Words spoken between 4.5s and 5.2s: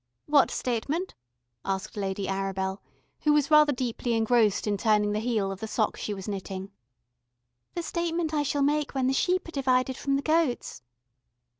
in turning the